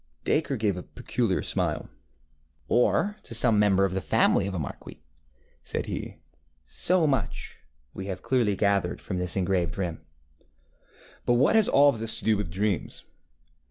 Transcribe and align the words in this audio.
ŌĆØ 0.01 0.23
Dacre 0.23 0.57
gave 0.57 0.77
a 0.77 0.81
peculiar 0.81 1.43
smile. 1.43 1.87
ŌĆ£Or 2.71 3.21
to 3.21 3.35
some 3.35 3.59
member 3.59 3.85
of 3.85 3.93
the 3.93 4.01
family 4.01 4.47
of 4.47 4.55
a 4.55 4.57
marquis, 4.57 4.95
ŌĆØ 4.95 4.99
said 5.61 5.85
he. 5.85 6.17
ŌĆ£So 6.65 7.07
much 7.07 7.59
we 7.93 8.07
have 8.07 8.23
clearly 8.23 8.55
gathered 8.55 8.99
from 8.99 9.19
this 9.19 9.35
engraved 9.35 9.77
rim. 9.77 9.97
ŌĆØ 11.27 11.35
ŌĆ£But 11.35 11.37
what 11.37 11.55
has 11.55 11.69
all 11.69 11.91
this 11.91 12.17
to 12.17 12.25
do 12.25 12.35
with 12.35 12.49
dreams? 12.49 13.03